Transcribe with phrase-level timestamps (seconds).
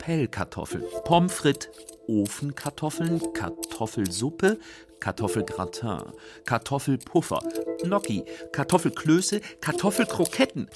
[0.00, 1.68] Pellkartoffeln, Pommes frites,
[2.08, 4.58] Ofenkartoffeln, Kartoffelsuppe,
[4.98, 6.12] Kartoffelgratin,
[6.46, 7.40] Kartoffelpuffer,
[7.82, 10.68] Gnocchi, Kartoffelklöße, Kartoffelkroketten.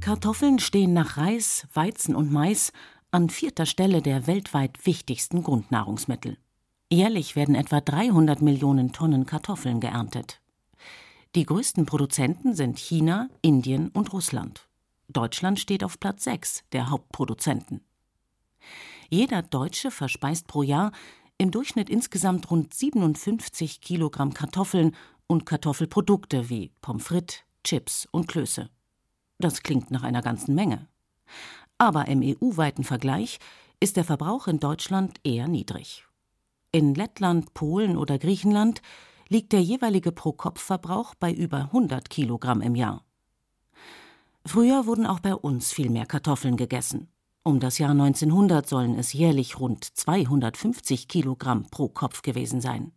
[0.00, 2.72] Kartoffeln stehen nach Reis, Weizen und Mais
[3.10, 6.38] an vierter Stelle der weltweit wichtigsten Grundnahrungsmittel.
[6.90, 10.40] Jährlich werden etwa 300 Millionen Tonnen Kartoffeln geerntet.
[11.34, 14.66] Die größten Produzenten sind China, Indien und Russland.
[15.12, 17.84] Deutschland steht auf Platz 6 der Hauptproduzenten.
[19.08, 20.92] Jeder Deutsche verspeist pro Jahr
[21.38, 24.94] im Durchschnitt insgesamt rund 57 Kilogramm Kartoffeln
[25.26, 28.70] und Kartoffelprodukte wie Pommes frites, Chips und Klöße.
[29.38, 30.88] Das klingt nach einer ganzen Menge.
[31.78, 33.38] Aber im EU-weiten Vergleich
[33.80, 36.06] ist der Verbrauch in Deutschland eher niedrig.
[36.70, 38.80] In Lettland, Polen oder Griechenland
[39.28, 43.04] liegt der jeweilige Pro-Kopf-Verbrauch bei über 100 Kilogramm im Jahr.
[44.44, 47.08] Früher wurden auch bei uns viel mehr Kartoffeln gegessen.
[47.44, 52.92] Um das Jahr 1900 sollen es jährlich rund 250 Kilogramm pro Kopf gewesen sein.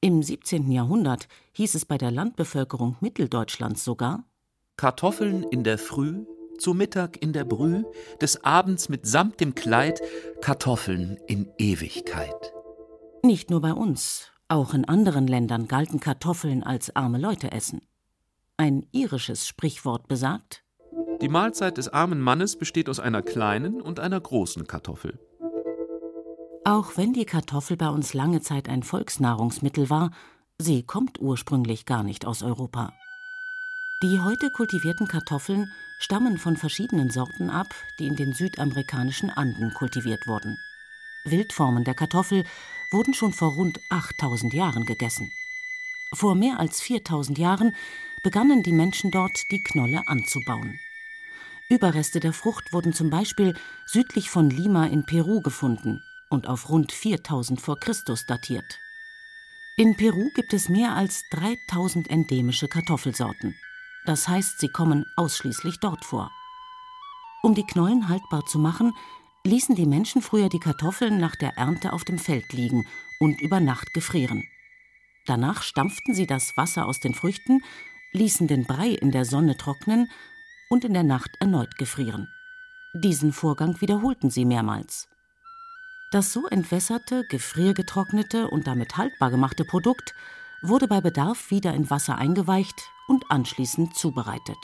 [0.00, 0.70] Im 17.
[0.70, 4.24] Jahrhundert hieß es bei der Landbevölkerung Mitteldeutschlands sogar
[4.76, 6.24] Kartoffeln in der Früh,
[6.58, 7.84] zu Mittag in der Brüh,
[8.20, 10.00] des Abends mitsamt dem Kleid,
[10.40, 12.52] Kartoffeln in Ewigkeit.
[13.22, 17.82] Nicht nur bei uns, auch in anderen Ländern galten Kartoffeln als arme Leute essen.
[18.62, 20.62] Ein irisches Sprichwort besagt
[21.20, 25.18] die Mahlzeit des armen Mannes besteht aus einer kleinen und einer großen Kartoffel.
[26.64, 30.12] Auch wenn die Kartoffel bei uns lange Zeit ein Volksnahrungsmittel war,
[30.58, 32.92] sie kommt ursprünglich gar nicht aus Europa.
[34.04, 35.66] Die heute kultivierten Kartoffeln
[35.98, 40.56] stammen von verschiedenen Sorten ab, die in den südamerikanischen Anden kultiviert wurden.
[41.24, 42.44] Wildformen der Kartoffel
[42.92, 45.32] wurden schon vor rund 8000 Jahren gegessen.
[46.12, 47.74] Vor mehr als 4000 Jahren
[48.22, 50.78] begannen die Menschen dort, die Knolle anzubauen.
[51.68, 53.54] Überreste der Frucht wurden zum Beispiel
[53.86, 58.78] südlich von Lima in Peru gefunden und auf rund 4000 vor Christus datiert.
[59.76, 63.54] In Peru gibt es mehr als 3000 endemische Kartoffelsorten.
[64.04, 66.30] Das heißt, sie kommen ausschließlich dort vor.
[67.42, 68.92] Um die Knollen haltbar zu machen,
[69.44, 72.86] ließen die Menschen früher die Kartoffeln nach der Ernte auf dem Feld liegen
[73.18, 74.44] und über Nacht gefrieren.
[75.26, 77.62] Danach stampften sie das Wasser aus den Früchten,
[78.12, 80.10] ließen den Brei in der Sonne trocknen
[80.68, 82.28] und in der Nacht erneut gefrieren.
[82.94, 85.08] Diesen Vorgang wiederholten sie mehrmals.
[86.10, 90.14] Das so entwässerte, gefriergetrocknete und damit haltbar gemachte Produkt
[90.60, 94.58] wurde bei Bedarf wieder in Wasser eingeweicht und anschließend zubereitet.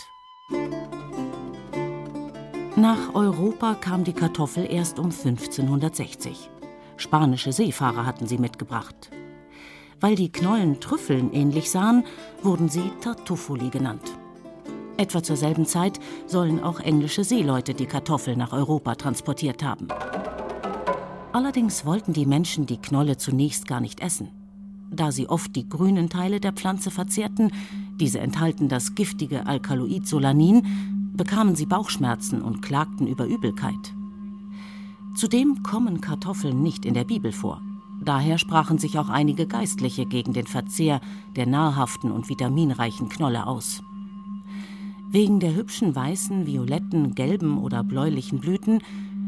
[2.77, 6.51] Nach Europa kam die Kartoffel erst um 1560.
[6.97, 9.11] Spanische Seefahrer hatten sie mitgebracht.
[10.01, 12.05] Weil die Knollen Trüffeln ähnlich sahen,
[12.43, 14.13] wurden sie Tartufoli genannt.
[14.97, 19.89] Etwa zur selben Zeit sollen auch englische Seeleute die Kartoffel nach Europa transportiert haben.
[21.33, 24.31] Allerdings wollten die Menschen die Knolle zunächst gar nicht essen.
[24.91, 27.53] Da sie oft die grünen Teile der Pflanze verzehrten,
[27.97, 33.95] diese enthalten das giftige Alkaloid Solanin, bekamen sie Bauchschmerzen und klagten über Übelkeit.
[35.15, 37.61] Zudem kommen Kartoffeln nicht in der Bibel vor.
[38.05, 41.01] Daher sprachen sich auch einige Geistliche gegen den Verzehr
[41.37, 43.83] der nahrhaften und vitaminreichen Knolle aus.
[45.11, 48.83] Wegen der hübschen weißen, violetten, gelben oder bläulichen Blüten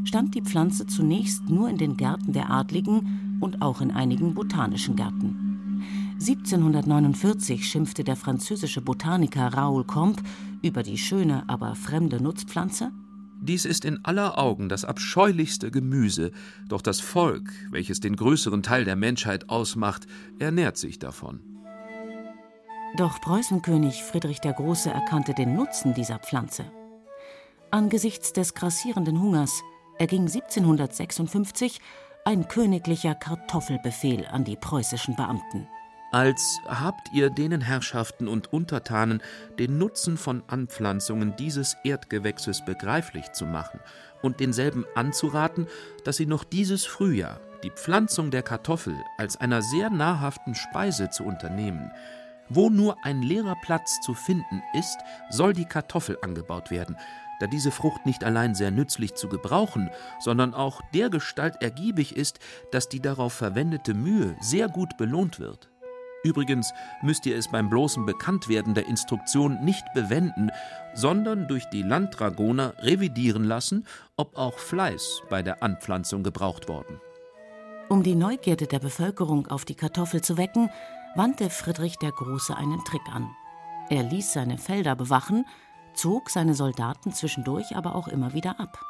[0.04, 4.96] stand die Pflanze zunächst nur in den Gärten der Adligen und auch in einigen botanischen
[4.96, 5.82] Gärten.
[6.20, 10.22] 1749 schimpfte der französische Botaniker Raoul Comte
[10.62, 12.92] über die schöne, aber fremde Nutzpflanze.
[13.42, 16.30] Dies ist in aller Augen das abscheulichste Gemüse,
[16.68, 20.06] doch das Volk, welches den größeren Teil der Menschheit ausmacht,
[20.38, 21.40] ernährt sich davon.
[22.96, 26.70] Doch Preußenkönig Friedrich der Große erkannte den Nutzen dieser Pflanze.
[27.70, 29.62] Angesichts des grassierenden Hungers
[29.98, 31.80] erging 1756
[32.26, 35.66] ein königlicher Kartoffelbefehl an die preußischen Beamten.
[36.12, 39.22] Als habt ihr denen Herrschaften und Untertanen
[39.60, 43.78] den Nutzen von Anpflanzungen dieses Erdgewächses begreiflich zu machen
[44.20, 45.68] und denselben anzuraten,
[46.04, 51.22] dass sie noch dieses Frühjahr die Pflanzung der Kartoffel als einer sehr nahrhaften Speise zu
[51.22, 51.92] unternehmen,
[52.48, 54.98] wo nur ein leerer Platz zu finden ist,
[55.30, 56.96] soll die Kartoffel angebaut werden,
[57.38, 62.40] da diese Frucht nicht allein sehr nützlich zu gebrauchen, sondern auch dergestalt ergiebig ist,
[62.72, 65.70] dass die darauf verwendete Mühe sehr gut belohnt wird.
[66.22, 66.72] Übrigens
[67.02, 70.50] müsst ihr es beim bloßen Bekanntwerden der Instruktion nicht bewenden,
[70.94, 73.86] sondern durch die Landdragoner revidieren lassen,
[74.16, 77.00] ob auch Fleiß bei der Anpflanzung gebraucht worden.
[77.88, 80.70] Um die Neugierde der Bevölkerung auf die Kartoffel zu wecken,
[81.16, 83.28] wandte Friedrich der Große einen Trick an.
[83.88, 85.46] Er ließ seine Felder bewachen,
[85.94, 88.80] zog seine Soldaten zwischendurch aber auch immer wieder ab.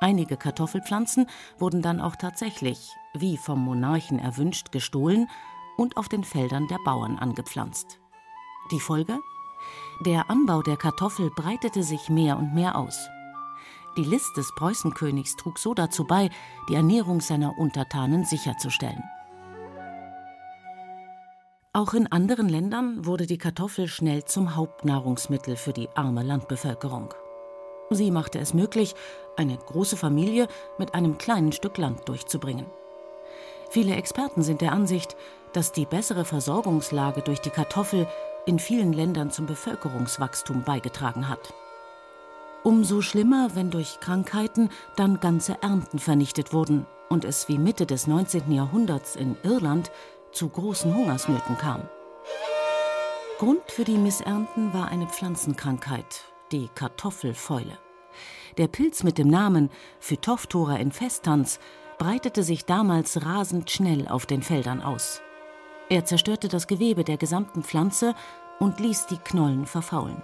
[0.00, 1.26] Einige Kartoffelpflanzen
[1.58, 5.28] wurden dann auch tatsächlich, wie vom Monarchen erwünscht, gestohlen
[5.76, 8.00] und auf den Feldern der Bauern angepflanzt.
[8.70, 9.18] Die Folge?
[10.00, 13.08] Der Anbau der Kartoffel breitete sich mehr und mehr aus.
[13.96, 16.30] Die List des Preußenkönigs trug so dazu bei,
[16.68, 19.02] die Ernährung seiner Untertanen sicherzustellen.
[21.74, 27.14] Auch in anderen Ländern wurde die Kartoffel schnell zum Hauptnahrungsmittel für die arme Landbevölkerung.
[27.90, 28.94] Sie machte es möglich,
[29.36, 30.48] eine große Familie
[30.78, 32.66] mit einem kleinen Stück Land durchzubringen.
[33.70, 35.16] Viele Experten sind der Ansicht,
[35.52, 38.06] dass die bessere Versorgungslage durch die Kartoffel
[38.46, 41.54] in vielen Ländern zum Bevölkerungswachstum beigetragen hat.
[42.62, 48.06] Umso schlimmer, wenn durch Krankheiten dann ganze Ernten vernichtet wurden und es wie Mitte des
[48.06, 48.52] 19.
[48.52, 49.90] Jahrhunderts in Irland
[50.32, 51.88] zu großen Hungersnöten kam.
[53.38, 57.78] Grund für die Missernten war eine Pflanzenkrankheit, die Kartoffelfäule.
[58.58, 61.58] Der Pilz mit dem Namen Phytophthora infestans
[61.98, 65.22] breitete sich damals rasend schnell auf den Feldern aus.
[65.88, 68.14] Er zerstörte das Gewebe der gesamten Pflanze
[68.58, 70.22] und ließ die Knollen verfaulen.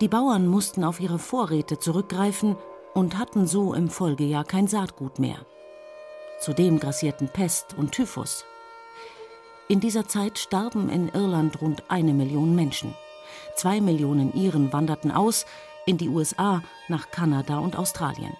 [0.00, 2.56] Die Bauern mussten auf ihre Vorräte zurückgreifen
[2.94, 5.38] und hatten so im Folgejahr kein Saatgut mehr.
[6.40, 8.44] Zudem grassierten Pest und Typhus.
[9.68, 12.94] In dieser Zeit starben in Irland rund eine Million Menschen.
[13.54, 15.46] Zwei Millionen Iren wanderten aus
[15.86, 18.36] in die USA, nach Kanada und Australien.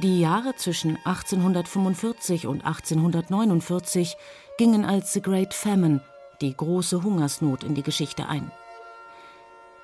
[0.00, 4.16] Die Jahre zwischen 1845 und 1849
[4.58, 6.02] gingen als The Great Famine,
[6.42, 8.50] die große Hungersnot, in die Geschichte ein.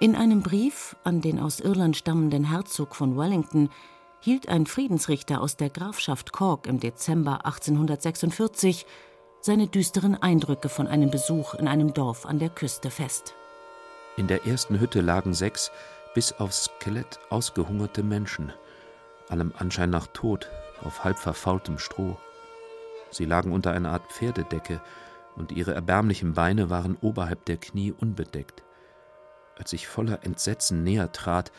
[0.01, 3.71] In einem Brief an den aus Irland stammenden Herzog von Wellington
[4.21, 8.85] hielt ein Friedensrichter aus der Grafschaft Cork im Dezember 1846
[9.41, 13.35] seine düsteren Eindrücke von einem Besuch in einem Dorf an der Küste fest.
[14.19, 15.71] In der ersten Hütte lagen sechs
[16.15, 18.53] bis aufs Skelett ausgehungerte Menschen
[19.29, 20.51] allem Anschein nach tot,
[20.83, 22.17] auf halb verfaultem Stroh.
[23.11, 24.81] Sie lagen unter einer Art Pferdedecke,
[25.35, 28.63] und ihre erbärmlichen Beine waren oberhalb der Knie unbedeckt.
[29.57, 31.53] Als ich voller Entsetzen näher trat,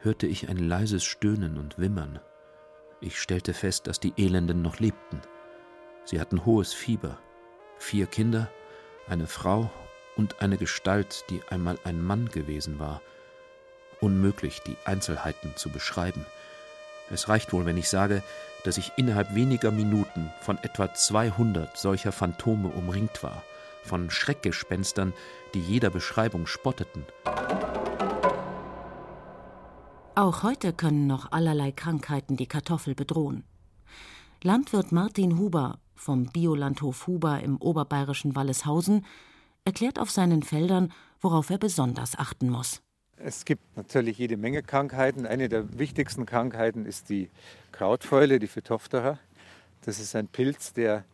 [0.00, 2.20] hörte ich ein leises Stöhnen und Wimmern.
[3.00, 5.20] Ich stellte fest, dass die Elenden noch lebten.
[6.04, 7.18] Sie hatten hohes Fieber.
[7.78, 8.50] Vier Kinder,
[9.08, 9.70] eine Frau
[10.16, 13.00] und eine Gestalt, die einmal ein Mann gewesen war.
[14.00, 16.24] Unmöglich, die Einzelheiten zu beschreiben.
[17.10, 18.22] Es reicht wohl, wenn ich sage,
[18.64, 23.42] dass ich innerhalb weniger Minuten von etwa 200 solcher Phantome umringt war,
[23.82, 25.14] von Schreckgespenstern,
[25.54, 27.04] die jeder Beschreibung spotteten.
[30.14, 33.44] Auch heute können noch allerlei Krankheiten die Kartoffel bedrohen.
[34.42, 39.04] Landwirt Martin Huber vom Biolandhof Huber im oberbayerischen Walleshausen
[39.64, 42.80] erklärt auf seinen Feldern, worauf er besonders achten muss.
[43.24, 45.26] Es gibt natürlich jede Menge Krankheiten.
[45.26, 47.30] Eine der wichtigsten Krankheiten ist die
[47.72, 49.18] Krautfäule, die Phytophthora.
[49.84, 51.04] Das ist ein Pilz, der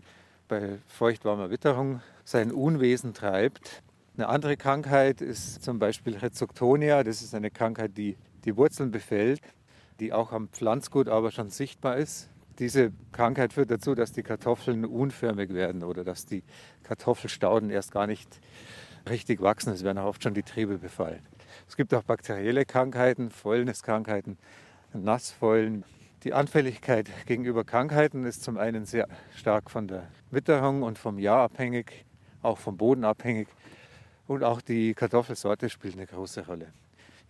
[0.46, 3.82] bei feuchtwarmer Witterung sein Unwesen treibt.
[4.16, 7.04] Eine andere Krankheit ist zum Beispiel Rhizoctonia.
[7.04, 9.40] Das ist eine Krankheit, die die Wurzeln befällt,
[9.98, 12.28] die auch am Pflanzgut aber schon sichtbar ist.
[12.58, 16.42] Diese Krankheit führt dazu, dass die Kartoffeln unförmig werden oder dass die
[16.82, 18.40] Kartoffelstauden erst gar nicht
[19.08, 19.72] richtig wachsen.
[19.72, 21.22] Es werden auch oft schon die Triebe befallen.
[21.68, 24.38] Es gibt auch bakterielle Krankheiten, Fäulniskrankheiten,
[24.92, 25.84] Nassfäulen.
[26.22, 31.42] Die Anfälligkeit gegenüber Krankheiten ist zum einen sehr stark von der Witterung und vom Jahr
[31.42, 32.06] abhängig,
[32.42, 33.48] auch vom Boden abhängig.
[34.26, 36.72] Und auch die Kartoffelsorte spielt eine große Rolle.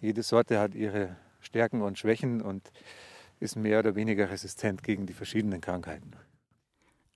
[0.00, 2.70] Jede Sorte hat ihre Stärken und Schwächen und
[3.40, 6.12] ist mehr oder weniger resistent gegen die verschiedenen Krankheiten.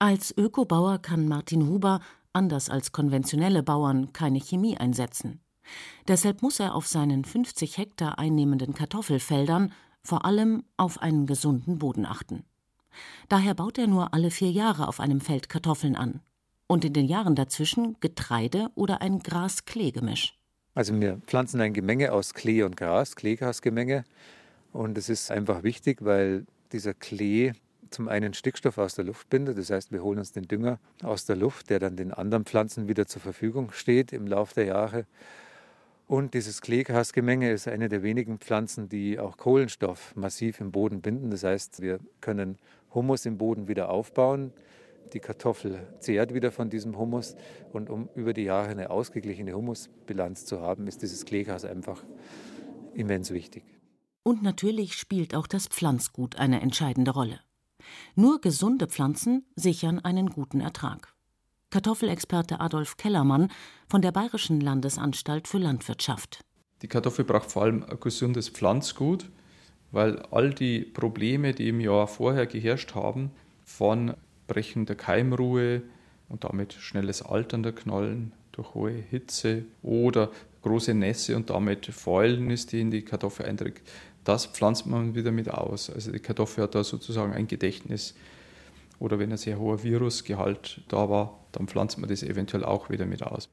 [0.01, 2.01] Als Ökobauer kann Martin Huber,
[2.33, 5.41] anders als konventionelle Bauern, keine Chemie einsetzen.
[6.07, 9.73] Deshalb muss er auf seinen 50 Hektar einnehmenden Kartoffelfeldern
[10.03, 12.45] vor allem auf einen gesunden Boden achten.
[13.29, 16.21] Daher baut er nur alle vier Jahre auf einem Feld Kartoffeln an
[16.67, 20.39] und in den Jahren dazwischen Getreide oder ein Gras-Klee-Gemisch.
[20.75, 24.05] Also wir pflanzen ein Gemenge aus Klee und Gras, Kleegrasgemenge.
[24.73, 27.53] Und es ist einfach wichtig, weil dieser Klee
[27.91, 29.59] zum einen Stickstoff aus der Luft bindet.
[29.59, 32.87] Das heißt, wir holen uns den Dünger aus der Luft, der dann den anderen Pflanzen
[32.87, 35.07] wieder zur Verfügung steht im Laufe der Jahre.
[36.09, 41.31] Und dieses Kleegrasgemenge ist eine der wenigen Pflanzen, die auch Kohlenstoff massiv im Boden binden.
[41.31, 42.57] Das heißt, wir können
[42.95, 44.55] Humus im Boden wieder aufbauen.
[45.13, 47.37] Die Kartoffel zehrt wieder von diesem Humus.
[47.75, 52.03] Und um über die Jahre eine ausgeglichene Humusbilanz zu haben, ist dieses Kleegras einfach
[52.95, 53.65] immens wichtig.
[54.23, 57.41] Und natürlich spielt auch das Pflanzgut eine entscheidende Rolle.
[58.15, 61.18] Nur gesunde Pflanzen sichern einen guten Ertrag.
[61.71, 63.51] Kartoffelexperte Adolf Kellermann
[63.91, 66.41] von der Bayerischen Landesanstalt für Landwirtschaft.
[66.81, 69.27] Die Kartoffel braucht vor allem ein gesundes Pflanzgut,
[69.91, 73.33] weil all die Probleme, die im Jahr vorher geherrscht haben,
[73.65, 74.15] von
[74.47, 75.83] brechender Keimruhe
[76.31, 80.31] und damit schnelles Altern der Knollen durch hohe Hitze oder
[80.63, 83.83] große Nässe und damit Fäulnis, die in die Kartoffel eindringt,
[84.25, 85.91] das pflanzt man wieder mit aus.
[85.91, 88.15] Also die Kartoffel hat da sozusagen ein Gedächtnis.
[88.99, 93.07] Oder wenn ein sehr hoher Virusgehalt da war, dann pflanzt man das eventuell auch wieder
[93.07, 93.49] mit aus.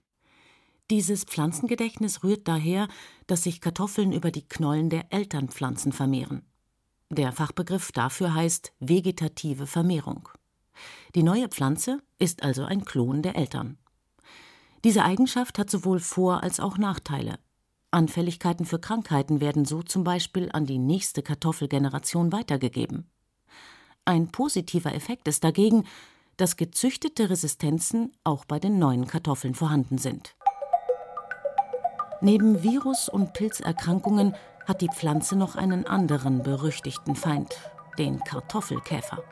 [0.92, 2.88] Dieses Pflanzengedächtnis rührt daher,
[3.26, 6.44] dass sich Kartoffeln über die Knollen der Elternpflanzen vermehren.
[7.10, 10.30] Der Fachbegriff dafür heißt vegetative Vermehrung.
[11.16, 13.78] Die neue Pflanze ist also ein Klon der Eltern.
[14.84, 17.40] Diese Eigenschaft hat sowohl Vor- als auch Nachteile.
[17.90, 23.10] Anfälligkeiten für Krankheiten werden so zum Beispiel an die nächste Kartoffelgeneration weitergegeben.
[24.04, 25.86] Ein positiver Effekt ist dagegen,
[26.38, 30.36] dass gezüchtete Resistenzen auch bei den neuen Kartoffeln vorhanden sind.
[32.22, 37.56] Neben Virus- und Pilzerkrankungen hat die Pflanze noch einen anderen berüchtigten Feind,
[37.98, 39.24] den Kartoffelkäfer.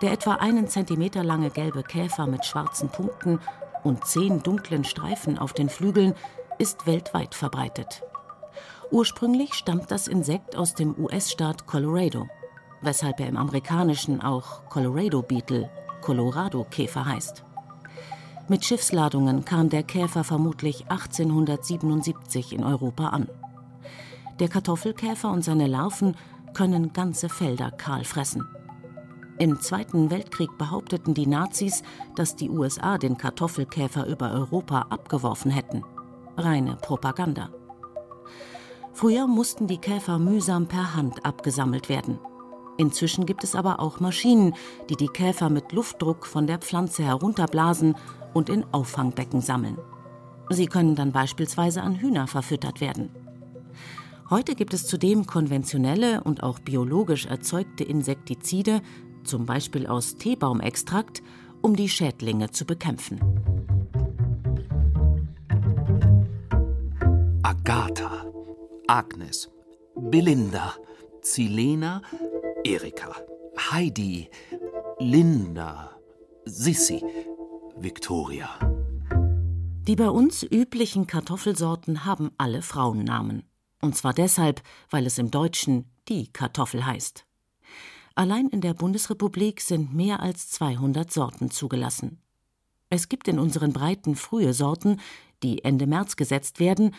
[0.00, 3.40] Der etwa einen Zentimeter lange gelbe Käfer mit schwarzen Punkten
[3.82, 6.14] und zehn dunklen Streifen auf den Flügeln
[6.58, 8.02] ist weltweit verbreitet.
[8.90, 12.28] Ursprünglich stammt das Insekt aus dem US-Staat Colorado,
[12.80, 17.44] weshalb er im amerikanischen auch Colorado Beetle, Colorado-Käfer heißt.
[18.48, 23.28] Mit Schiffsladungen kam der Käfer vermutlich 1877 in Europa an.
[24.40, 26.16] Der Kartoffelkäfer und seine Larven
[26.54, 28.46] können ganze Felder kahl fressen.
[29.38, 31.82] Im Zweiten Weltkrieg behaupteten die Nazis,
[32.16, 35.84] dass die USA den Kartoffelkäfer über Europa abgeworfen hätten.
[36.36, 37.50] Reine Propaganda.
[38.92, 42.18] Früher mussten die Käfer mühsam per Hand abgesammelt werden.
[42.78, 44.54] Inzwischen gibt es aber auch Maschinen,
[44.88, 47.96] die die Käfer mit Luftdruck von der Pflanze herunterblasen
[48.34, 49.76] und in Auffangbecken sammeln.
[50.48, 53.10] Sie können dann beispielsweise an Hühner verfüttert werden.
[54.30, 58.80] Heute gibt es zudem konventionelle und auch biologisch erzeugte Insektizide,
[59.24, 61.22] zum Beispiel aus Teebaumextrakt,
[61.60, 63.18] um die Schädlinge zu bekämpfen.
[67.42, 68.24] Agatha,
[68.86, 69.50] Agnes,
[69.96, 70.74] Belinda,
[71.22, 72.02] Zilena,
[72.68, 73.16] Erika,
[73.56, 74.28] Heidi,
[74.98, 75.98] Linda,
[76.44, 77.02] Sissi,
[77.78, 78.58] Victoria.
[79.86, 83.44] Die bei uns üblichen Kartoffelsorten haben alle Frauennamen.
[83.80, 84.60] Und zwar deshalb,
[84.90, 87.24] weil es im Deutschen die Kartoffel heißt.
[88.14, 92.20] Allein in der Bundesrepublik sind mehr als 200 Sorten zugelassen.
[92.90, 95.00] Es gibt in unseren Breiten frühe Sorten,
[95.42, 96.94] die Ende März gesetzt werden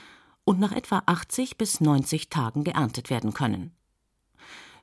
[0.46, 3.76] und nach etwa 80 bis 90 Tagen geerntet werden können.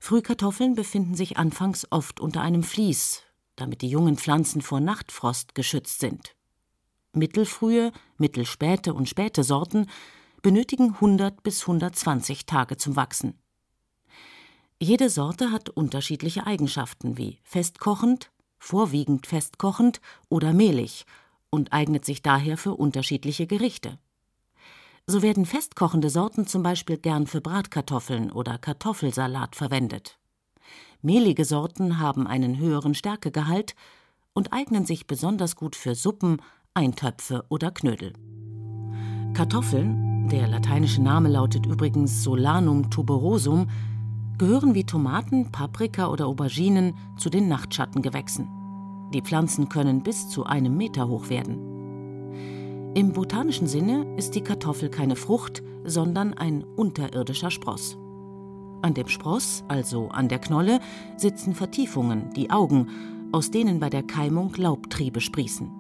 [0.01, 3.23] Frühkartoffeln befinden sich anfangs oft unter einem Vlies,
[3.57, 6.37] damit die jungen Pflanzen vor Nachtfrost geschützt sind.
[7.13, 9.87] Mittelfrühe, mittelspäte und späte Sorten
[10.43, 13.39] benötigen 100 bis 120 Tage zum Wachsen.
[14.79, 21.07] Jede Sorte hat unterschiedliche Eigenschaften wie festkochend, vorwiegend festkochend oder mehlig
[21.49, 23.99] und eignet sich daher für unterschiedliche Gerichte.
[25.09, 30.19] So werden festkochende Sorten zum Beispiel gern für Bratkartoffeln oder Kartoffelsalat verwendet.
[31.01, 33.77] Mehlige Sorten haben einen höheren Stärkegehalt
[34.33, 36.43] und eignen sich besonders gut für Suppen,
[36.75, 38.15] Eintöpfe oder Knödel.
[39.33, 43.71] Kartoffeln, der lateinische Name lautet übrigens Solanum tuberosum,
[44.39, 48.49] gehören wie Tomaten, Paprika oder Auberginen zu den Nachtschattengewächsen.
[49.15, 51.76] Die Pflanzen können bis zu einem Meter hoch werden.
[52.97, 57.99] Im botanischen Sinne ist die Kartoffel keine Frucht, sondern ein unterirdischer Spross.
[58.81, 60.81] An dem Spross, also an der Knolle,
[61.19, 62.89] sitzen Vertiefungen, die Augen,
[63.33, 65.71] aus denen bei der Keimung Laubtriebe sprießen.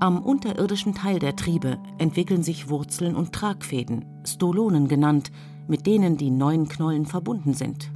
[0.00, 5.32] Am unterirdischen Teil der Triebe entwickeln sich Wurzeln und Tragfäden, Stolonen genannt,
[5.68, 7.90] mit denen die neuen Knollen verbunden sind.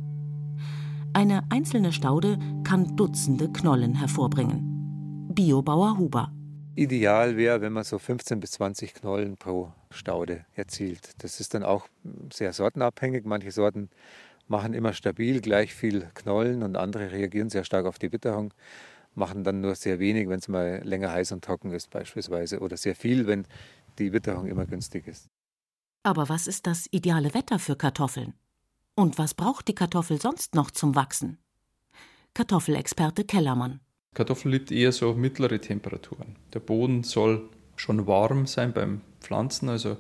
[1.13, 5.29] Eine einzelne Staude kann Dutzende Knollen hervorbringen.
[5.35, 6.33] Biobauer Huber
[6.77, 11.11] Ideal wäre, wenn man so 15 bis 20 Knollen pro Staude erzielt.
[11.23, 11.89] Das ist dann auch
[12.33, 13.25] sehr sortenabhängig.
[13.25, 13.91] Manche Sorten
[14.49, 18.53] machen immer stabil gleich viel Knollen und andere reagieren sehr stark auf die Witterung,
[19.15, 22.77] machen dann nur sehr wenig, wenn es mal länger heiß und trocken ist beispielsweise oder
[22.77, 23.47] sehr viel, wenn
[23.99, 25.29] die Witterung immer günstig ist.
[26.03, 28.35] Aber was ist das ideale Wetter für Kartoffeln?
[28.95, 31.39] Und was braucht die Kartoffel sonst noch zum Wachsen?
[32.35, 33.81] Kartoffelexperte Kellermann.
[34.15, 36.37] Kartoffel liebt eher so mittlere Temperaturen.
[36.53, 39.97] Der Boden soll schon warm sein beim Pflanzen, also am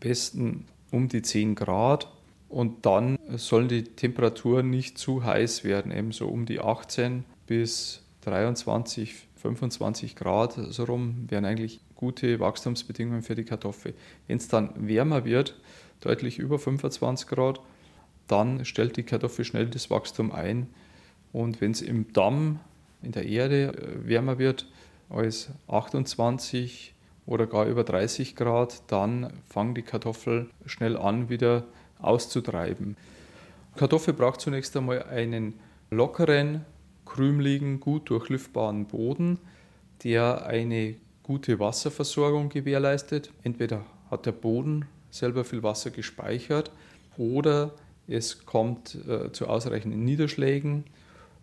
[0.00, 2.08] besten um die 10 Grad.
[2.48, 8.02] Und dann sollen die Temperaturen nicht zu heiß werden, eben so um die 18 bis
[8.20, 13.94] 23, 25 Grad so rum wären eigentlich gute Wachstumsbedingungen für die Kartoffel.
[14.26, 15.58] Wenn es dann wärmer wird,
[16.00, 17.60] deutlich über 25 Grad,
[18.26, 20.68] dann stellt die Kartoffel schnell das Wachstum ein.
[21.32, 22.60] Und wenn es im Damm,
[23.04, 24.66] in der Erde wärmer wird
[25.08, 26.94] als 28
[27.26, 31.64] oder gar über 30 Grad, dann fangen die Kartoffeln schnell an, wieder
[32.00, 32.96] auszutreiben.
[33.76, 35.54] Kartoffel braucht zunächst einmal einen
[35.90, 36.64] lockeren,
[37.06, 39.38] krümeligen, gut durchlüftbaren Boden,
[40.04, 43.30] der eine gute Wasserversorgung gewährleistet.
[43.42, 46.70] Entweder hat der Boden selber viel Wasser gespeichert
[47.16, 47.72] oder
[48.06, 50.84] es kommt äh, zu ausreichenden Niederschlägen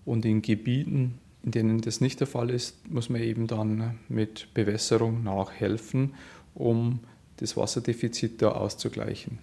[0.06, 4.54] und in Gebieten, in denen das nicht der Fall ist, muss man eben dann mit
[4.54, 6.14] Bewässerung nachhelfen,
[6.54, 7.00] um
[7.38, 9.40] das Wasserdefizit da auszugleichen.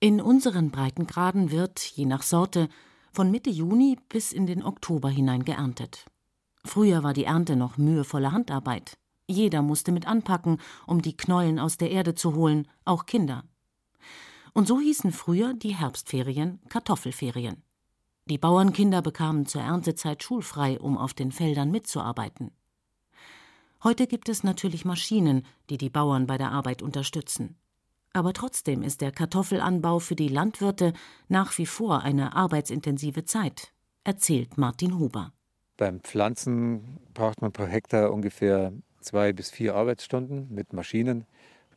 [0.00, 2.68] In unseren Breitengraden wird, je nach Sorte,
[3.12, 6.06] von Mitte Juni bis in den Oktober hinein geerntet.
[6.64, 8.96] Früher war die Ernte noch mühevolle Handarbeit.
[9.26, 13.44] Jeder musste mit anpacken, um die Knollen aus der Erde zu holen, auch Kinder.
[14.52, 17.62] Und so hießen früher die Herbstferien Kartoffelferien.
[18.26, 22.52] Die Bauernkinder bekamen zur Erntezeit schulfrei, um auf den Feldern mitzuarbeiten.
[23.82, 27.56] Heute gibt es natürlich Maschinen, die die Bauern bei der Arbeit unterstützen.
[28.14, 30.94] Aber trotzdem ist der Kartoffelanbau für die Landwirte
[31.28, 35.34] nach wie vor eine arbeitsintensive Zeit, erzählt Martin Huber.
[35.76, 41.26] Beim Pflanzen braucht man pro Hektar ungefähr zwei bis vier Arbeitsstunden mit Maschinen.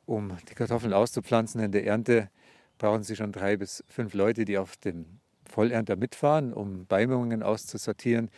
[0.06, 2.30] Um die Kartoffeln auszupflanzen in der Ernte
[2.78, 8.30] brauchen Sie schon drei bis fünf Leute, die auf dem Vollernter mitfahren, um Beimungen auszusortieren.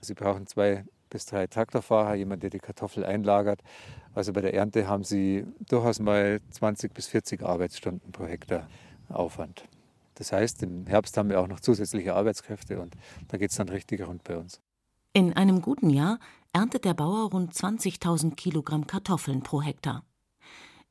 [0.00, 3.60] Sie brauchen zwei bis drei Traktorfahrer, jemand, der die Kartoffel einlagert.
[4.14, 8.68] Also bei der Ernte haben Sie durchaus mal 20 bis 40 Arbeitsstunden pro Hektar
[9.08, 9.64] Aufwand.
[10.14, 12.94] Das heißt, im Herbst haben wir auch noch zusätzliche Arbeitskräfte und
[13.28, 14.60] da geht es dann richtig rund bei uns.
[15.12, 16.18] In einem guten Jahr
[16.52, 20.04] erntet der Bauer rund 20.000 Kilogramm Kartoffeln pro Hektar.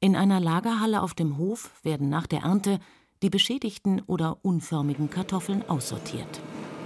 [0.01, 2.79] In einer Lagerhalle auf dem Hof werden nach der Ernte
[3.21, 6.39] die beschädigten oder unförmigen Kartoffeln aussortiert.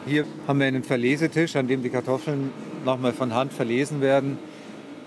[0.06, 2.52] Hier haben wir einen Verlesetisch, an dem die Kartoffeln
[2.86, 4.38] nochmal von Hand verlesen werden.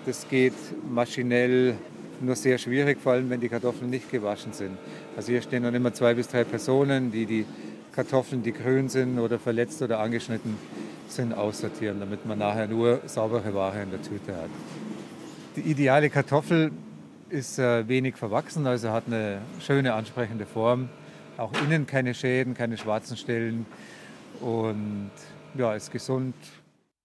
[0.07, 0.55] Das geht
[0.89, 1.77] maschinell
[2.21, 4.79] nur sehr schwierig, vor allem wenn die Kartoffeln nicht gewaschen sind.
[5.17, 7.45] Also hier stehen dann immer zwei bis drei Personen, die die
[7.93, 10.57] Kartoffeln, die grün sind oder verletzt oder angeschnitten
[11.09, 14.51] sind, aussortieren, damit man nachher nur saubere Ware in der Tüte hat.
[15.57, 16.73] Die ideale Kartoffel
[17.29, 20.89] ist äh, wenig verwachsen, also hat eine schöne, ansprechende Form.
[21.37, 23.67] Auch innen keine Schäden, keine schwarzen Stellen
[24.41, 25.11] und
[25.55, 26.35] ja, ist gesund.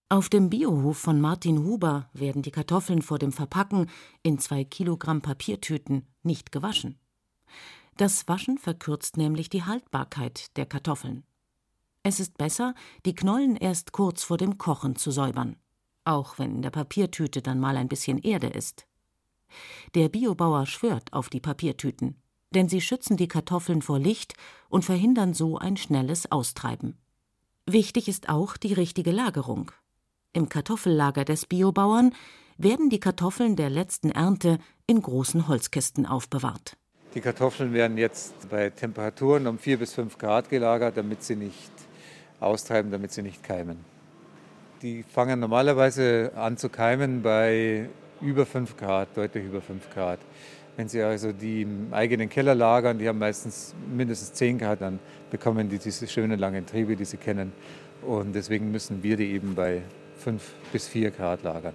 [0.10, 3.90] Auf dem Biohof von Martin Huber werden die Kartoffeln vor dem Verpacken
[4.24, 7.00] in zwei Kilogramm Papiertüten nicht gewaschen.
[7.98, 11.24] Das Waschen verkürzt nämlich die Haltbarkeit der Kartoffeln.
[12.04, 12.74] Es ist besser,
[13.06, 15.56] die Knollen erst kurz vor dem Kochen zu säubern,
[16.04, 18.88] auch wenn in der Papiertüte dann mal ein bisschen Erde ist.
[19.94, 22.22] Der Biobauer schwört auf die Papiertüten,
[22.54, 24.34] denn sie schützen die Kartoffeln vor Licht
[24.70, 26.98] und verhindern so ein schnelles Austreiben.
[27.66, 29.72] Wichtig ist auch die richtige Lagerung.
[30.34, 32.14] Im Kartoffellager des Biobauern
[32.58, 36.78] werden die Kartoffeln der letzten Ernte in großen Holzkisten aufbewahrt.
[37.14, 41.72] Die Kartoffeln werden jetzt bei Temperaturen um 4 bis 5 Grad gelagert, damit sie nicht
[42.40, 43.78] austreiben, damit sie nicht keimen.
[44.82, 47.90] Die fangen normalerweise an zu keimen bei
[48.22, 50.20] über 5 Grad, deutlich über 5 Grad.
[50.78, 55.00] Wenn Sie also die im eigenen Keller lagern, die haben meistens mindestens 10 Grad, dann
[55.30, 57.52] bekommen die diese schönen langen Triebe, die Sie kennen.
[58.02, 59.82] Und deswegen müssen wir die eben bei
[60.18, 61.74] 5 bis 4 Grad lagern.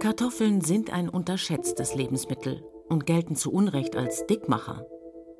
[0.00, 4.86] Kartoffeln sind ein unterschätztes Lebensmittel und gelten zu Unrecht als Dickmacher.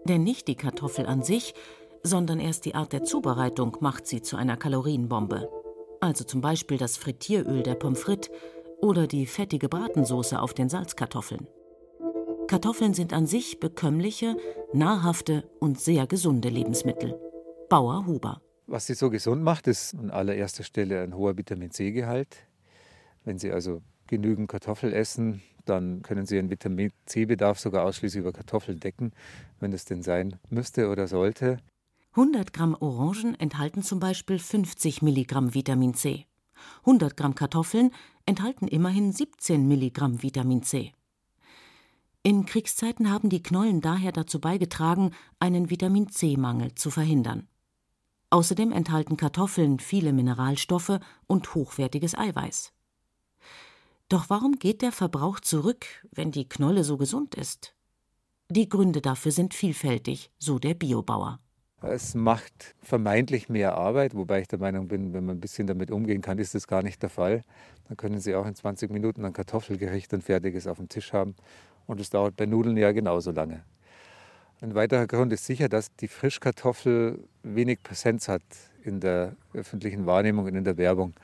[0.04, 1.54] Denn nicht die Kartoffel an sich,
[2.02, 5.48] sondern erst die Art der Zubereitung macht sie zu einer Kalorienbombe.
[6.00, 8.30] Also zum Beispiel das Frittieröl der Pommes frites
[8.80, 11.48] oder die fettige Bratensoße auf den Salzkartoffeln.
[12.48, 14.36] Kartoffeln sind an sich bekömmliche,
[14.72, 17.14] nahrhafte und sehr gesunde Lebensmittel.
[17.68, 18.40] Bauer Huber.
[18.66, 22.36] Was sie so gesund macht, ist an allererster Stelle ein hoher Vitamin C Gehalt.
[23.24, 28.32] Wenn Sie also genügend Kartoffel essen, dann können Sie Ihren Vitamin C-Bedarf sogar ausschließlich über
[28.32, 29.12] Kartoffeln decken,
[29.60, 31.58] wenn es denn sein müsste oder sollte.
[32.12, 36.24] 100 Gramm Orangen enthalten zum Beispiel 50 Milligramm Vitamin C.
[36.80, 37.90] 100 Gramm Kartoffeln
[38.24, 40.92] enthalten immerhin 17 Milligramm Vitamin C.
[42.28, 47.48] In Kriegszeiten haben die Knollen daher dazu beigetragen, einen Vitamin C-Mangel zu verhindern.
[48.28, 52.74] Außerdem enthalten Kartoffeln viele Mineralstoffe und hochwertiges Eiweiß.
[54.10, 57.74] Doch warum geht der Verbrauch zurück, wenn die Knolle so gesund ist?
[58.50, 61.40] Die Gründe dafür sind vielfältig, so der Biobauer.
[61.80, 65.90] Es macht vermeintlich mehr Arbeit, wobei ich der Meinung bin, wenn man ein bisschen damit
[65.90, 67.42] umgehen kann, ist das gar nicht der Fall.
[67.86, 71.34] Dann können Sie auch in 20 Minuten ein Kartoffelgericht, ein fertiges auf dem Tisch haben.
[71.88, 73.64] Und es dauert bei Nudeln ja genauso lange.
[74.60, 78.42] Ein weiterer Grund ist sicher, dass die Frischkartoffel wenig Präsenz hat
[78.84, 81.14] in der öffentlichen Wahrnehmung und in der Werbung.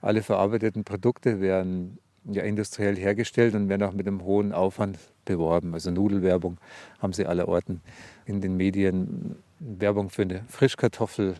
[0.00, 5.74] Alle verarbeiteten Produkte werden ja industriell hergestellt und werden auch mit einem hohen Aufwand beworben.
[5.74, 6.58] Also Nudelwerbung
[7.00, 7.80] haben sie allerorten
[8.24, 9.36] in den Medien.
[9.58, 11.34] Werbung für eine Frischkartoffel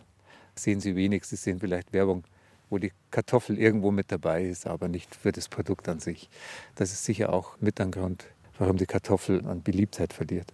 [0.55, 1.25] sehen sie wenig.
[1.25, 2.23] Sie sehen vielleicht Werbung,
[2.69, 6.29] wo die Kartoffel irgendwo mit dabei ist, aber nicht für das Produkt an sich.
[6.75, 8.25] Das ist sicher auch mit ein Grund,
[8.57, 10.53] warum die Kartoffel an Beliebtheit verliert.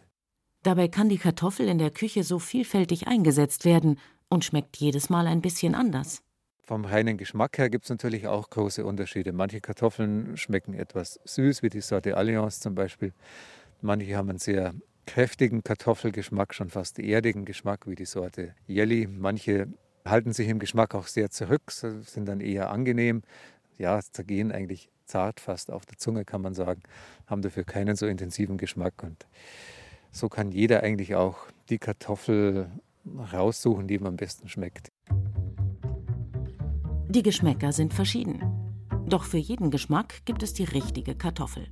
[0.64, 5.28] Dabei kann die Kartoffel in der Küche so vielfältig eingesetzt werden und schmeckt jedes Mal
[5.28, 6.22] ein bisschen anders.
[6.62, 9.34] Vom reinen Geschmack her gibt es natürlich auch große Unterschiede.
[9.34, 13.14] Manche Kartoffeln schmecken etwas süß, wie die Sorte Allianz zum Beispiel.
[13.82, 14.74] Manche haben einen sehr
[15.08, 19.08] kräftigen Kartoffelgeschmack, schon fast erdigen Geschmack, wie die Sorte Jelly.
[19.08, 19.68] Manche
[20.06, 23.24] halten sich im Geschmack auch sehr zurück, sind dann eher angenehm.
[23.78, 26.82] Ja, zergehen eigentlich zart fast auf der Zunge, kann man sagen,
[27.28, 29.04] haben dafür keinen so intensiven Geschmack.
[29.04, 29.28] Und
[30.12, 31.38] so kann jeder eigentlich auch
[31.70, 32.72] die Kartoffel
[33.34, 34.92] raussuchen, die ihm am besten schmeckt.
[37.10, 38.42] Die Geschmäcker sind verschieden.
[39.06, 41.68] Doch für jeden Geschmack gibt es die richtige Kartoffel.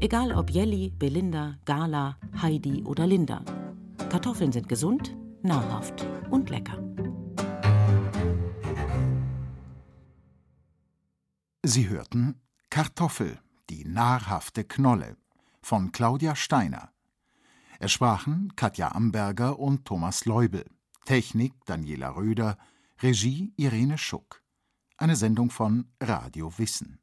[0.00, 3.44] Egal ob Jelly, Belinda, Gala, Heidi oder Linda.
[4.08, 6.82] Kartoffeln sind gesund, nahrhaft und lecker.
[11.62, 12.40] Sie hörten
[12.70, 13.38] Kartoffel,
[13.70, 15.16] die nahrhafte Knolle
[15.62, 16.90] von Claudia Steiner.
[17.78, 20.64] Es sprachen Katja Amberger und Thomas Leubel.
[21.04, 22.58] Technik Daniela Röder.
[23.02, 24.42] Regie Irene Schuck.
[24.96, 26.98] Eine Sendung von Radio Wissen.